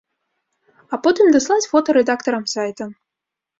А 0.95 0.99
потым 1.03 1.25
даслаць 1.37 1.69
фота 1.75 1.97
рэдактарам 2.01 2.51
сайта. 2.57 2.91